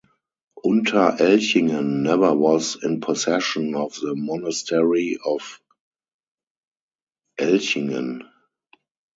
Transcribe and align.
Unterelchingen 0.65 2.01
never 2.01 2.33
was 2.33 2.75
in 2.81 3.01
possession 3.01 3.75
of 3.75 3.93
the 3.99 4.15
Monastery 4.15 5.19
of 5.23 5.59
Elchingen. 7.39 8.23